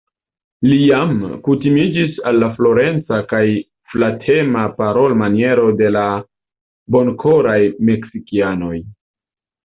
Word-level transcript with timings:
Li 0.69 0.77
jam 0.91 1.11
kutimiĝis 1.47 2.15
al 2.29 2.39
la 2.43 2.47
floreca 2.55 3.19
kaj 3.33 3.41
flatema 3.93 4.63
parolmaniero 4.79 5.67
de 5.81 5.91
la 5.97 6.05
bonkoraj 6.97 7.59
Meksikianoj. 7.91 8.73